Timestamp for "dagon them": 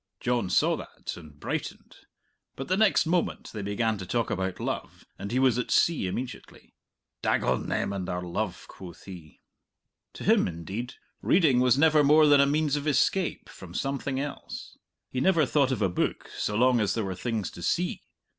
7.21-7.93